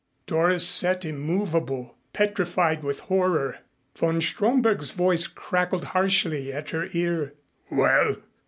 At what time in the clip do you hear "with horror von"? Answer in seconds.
2.81-4.19